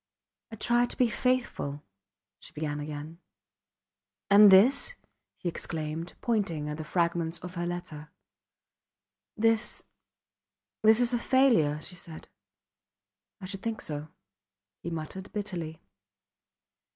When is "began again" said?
2.53-3.19